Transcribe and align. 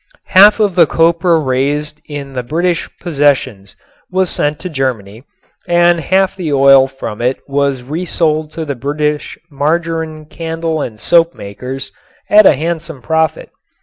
Half 0.33 0.59
of 0.59 0.73
the 0.73 0.87
copra 0.87 1.37
raised 1.39 2.01
in 2.09 2.33
the 2.33 2.41
British 2.41 2.89
possessions 2.99 3.75
was 4.09 4.31
sent 4.31 4.57
to 4.61 4.67
Germany 4.67 5.25
and 5.67 5.99
half 5.99 6.31
of 6.31 6.37
the 6.37 6.51
oil 6.53 6.87
from 6.87 7.21
it 7.21 7.39
was 7.47 7.83
resold 7.83 8.51
to 8.53 8.65
the 8.65 8.73
British 8.73 9.37
margarin 9.51 10.25
candle 10.25 10.81
and 10.81 10.99
soap 10.99 11.35
makers 11.35 11.91
at 12.31 12.47
a 12.47 12.55
handsome 12.55 13.03
profit. 13.03 13.51